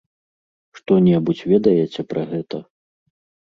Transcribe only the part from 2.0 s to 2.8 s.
пра гэта?